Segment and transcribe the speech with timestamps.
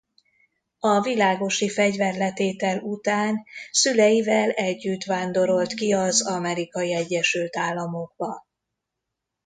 [0.79, 3.35] A világosi fegyverletétel után
[3.71, 8.45] szüleivel együtt vándorolt ki az Amerikai Egyesült Államokba.